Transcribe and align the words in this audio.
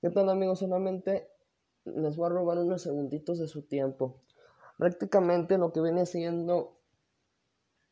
¿Qué 0.00 0.08
tal 0.08 0.30
amigos? 0.30 0.60
Solamente 0.60 1.28
les 1.84 2.16
voy 2.16 2.26
a 2.26 2.30
robar 2.30 2.56
unos 2.56 2.80
segunditos 2.80 3.38
de 3.38 3.46
su 3.46 3.66
tiempo. 3.66 4.22
Prácticamente 4.78 5.58
lo 5.58 5.74
que 5.74 5.82
viene 5.82 6.06
siendo 6.06 6.78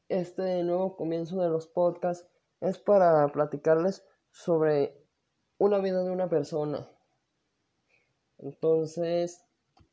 este 0.08 0.62
nuevo 0.62 0.96
comienzo 0.96 1.38
de 1.42 1.50
los 1.50 1.66
podcasts 1.66 2.26
es 2.62 2.78
para 2.78 3.28
platicarles 3.28 4.06
sobre 4.30 5.04
una 5.58 5.80
vida 5.80 6.02
de 6.02 6.10
una 6.10 6.30
persona. 6.30 6.88
Entonces, 8.38 9.44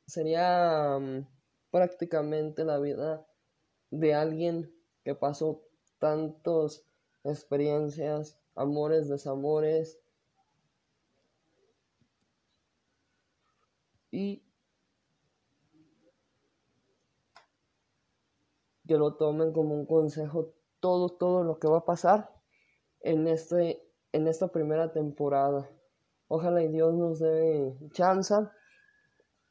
sería 0.08 0.98
mm, 0.98 1.28
prácticamente 1.70 2.64
la 2.64 2.80
vida 2.80 3.28
de 3.92 4.14
alguien 4.14 4.74
que 5.04 5.16
pasó 5.16 5.64
tantas 6.00 6.86
experiencias, 7.26 8.40
amores, 8.56 9.10
desamores, 9.10 10.00
y 14.16 14.42
que 18.88 18.96
lo 18.98 19.16
tomen 19.16 19.52
como 19.52 19.76
un 19.76 19.86
consejo 19.86 20.54
todo, 20.80 21.10
todo 21.10 21.44
lo 21.44 21.60
que 21.60 21.68
va 21.68 21.80
a 21.80 21.86
pasar 21.86 22.34
en, 23.02 23.28
este, 23.28 23.86
en 24.14 24.28
esta 24.28 24.48
primera 24.48 24.94
temporada. 24.94 25.70
Ojalá 26.30 26.64
y 26.64 26.70
Dios 26.70 26.94
nos 26.94 27.20
dé 27.20 27.76
chance 27.92 28.34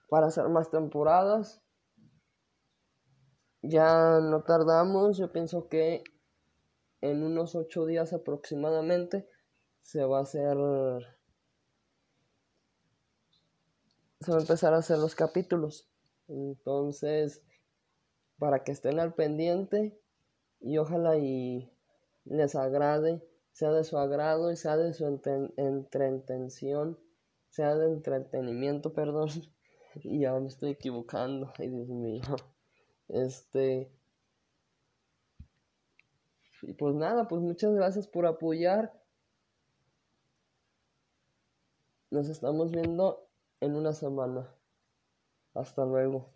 para 0.09 0.29
hacer 0.29 0.49
más 0.49 0.71
temporadas. 0.71 1.63
Ya 3.61 4.19
no 4.21 4.45
tardamos, 4.45 5.19
yo 5.19 5.31
pienso 5.31 5.69
que 5.69 6.05
en 7.03 7.23
unos 7.23 7.55
ocho 7.55 7.85
días 7.85 8.15
aproximadamente 8.15 9.29
se 9.83 10.05
va 10.05 10.21
a 10.21 10.23
hacer 10.23 10.57
se 14.25 14.33
va 14.33 14.39
a 14.39 14.41
empezar 14.41 14.75
a 14.75 14.79
hacer 14.79 14.99
los 14.99 15.15
capítulos. 15.15 15.89
Entonces, 16.29 17.43
para 18.39 18.65
que 18.65 18.73
estén 18.73 18.99
al 18.99 19.15
pendiente 19.15 20.01
y 20.61 20.79
ojalá 20.79 21.17
y 21.19 21.71
les 22.25 22.55
agrade, 22.55 23.23
sea 23.53 23.71
de 23.71 23.85
su 23.85 23.99
agrado 23.99 24.51
y 24.51 24.57
sea 24.57 24.77
de 24.77 24.95
su 24.95 25.07
entretención, 25.57 26.99
sea 27.51 27.77
de 27.77 27.87
entretenimiento, 27.87 28.93
perdón. 28.95 29.29
y 29.97 30.21
ya 30.21 30.33
me 30.41 30.49
estoy 30.49 30.71
equivocando, 30.71 31.53
ay 31.59 31.69
Dios 31.69 31.89
mío. 31.89 32.23
Este. 33.09 33.93
Y 36.63 36.73
pues 36.73 36.95
nada, 36.95 37.29
pues 37.29 37.43
muchas 37.43 37.75
gracias 37.75 38.09
por 38.09 38.27
apoyar. 38.27 38.99
Nos 42.11 42.29
estamos 42.29 42.71
viendo 42.71 43.29
en 43.65 43.77
una 43.77 43.93
semana. 43.93 44.49
Hasta 45.55 45.85
luego. 45.87 46.35